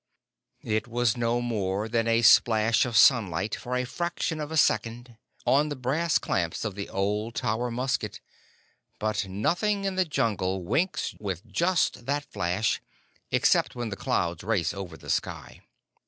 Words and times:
It 0.63 0.87
was 0.87 1.15
no 1.15 1.41
more 1.41 1.87
than 1.87 2.07
a 2.07 2.23
splash 2.23 2.85
of 2.85 2.97
sunlight, 2.97 3.53
for 3.53 3.75
a 3.77 3.83
fraction 3.85 4.39
of 4.39 4.51
a 4.51 4.57
second, 4.57 5.15
on 5.45 5.69
the 5.69 5.75
brass 5.75 6.17
clamps 6.17 6.65
of 6.65 6.73
the 6.73 6.89
old 6.89 7.35
Tower 7.35 7.69
musket, 7.69 8.19
but 8.97 9.27
nothing 9.29 9.85
in 9.85 9.97
the 9.97 10.05
Jungle 10.05 10.63
winks 10.63 11.13
with 11.19 11.45
just 11.45 12.07
that 12.07 12.25
flash, 12.25 12.81
except 13.29 13.75
when 13.75 13.89
the 13.89 13.95
clouds 13.95 14.43
race 14.43 14.73
over 14.73 14.97
the 14.97 15.11
sky. 15.11 15.61